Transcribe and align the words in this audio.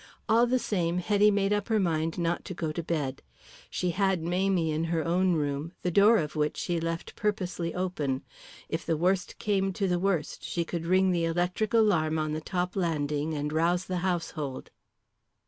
All 0.27 0.47
the 0.47 0.57
same, 0.57 0.97
Hetty 0.97 1.29
made 1.29 1.53
up 1.53 1.67
her 1.67 1.79
mind 1.79 2.17
not 2.17 2.43
to 2.45 2.55
go 2.55 2.71
to 2.71 2.81
bed. 2.81 3.21
She 3.69 3.91
had 3.91 4.23
Mamie 4.23 4.71
in 4.71 4.85
her 4.85 5.05
own 5.05 5.33
room, 5.35 5.73
the 5.83 5.91
door 5.91 6.17
of 6.17 6.35
which 6.35 6.57
she 6.57 6.79
left 6.79 7.15
purposely 7.15 7.75
open. 7.75 8.23
If 8.67 8.83
the 8.83 8.97
worst 8.97 9.37
came 9.37 9.71
to 9.73 9.87
the 9.87 9.99
worst 9.99 10.43
she 10.43 10.65
could 10.65 10.87
ring 10.87 11.11
the 11.11 11.25
electric 11.25 11.75
alarm 11.75 12.17
on 12.17 12.33
the 12.33 12.41
top 12.41 12.75
landing 12.75 13.35
and 13.35 13.53
rouse 13.53 13.85
the 13.85 13.97
household. 13.97 14.71